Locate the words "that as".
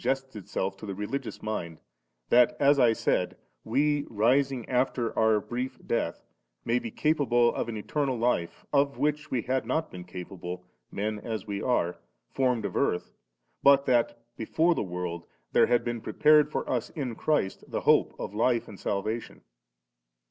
2.29-2.79